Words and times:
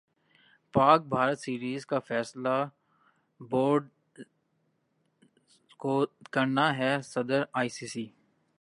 پاک 0.73 0.99
بھارت 1.13 1.39
سیریز 1.39 1.85
کا 1.85 1.99
فیصلہ 2.07 2.55
بورڈ 3.39 3.83
زکو 5.69 5.95
کرنا 6.33 6.67
ہےصدر 6.77 7.41
ائی 7.59 7.69
سی 7.77 7.87
سی 7.93 8.05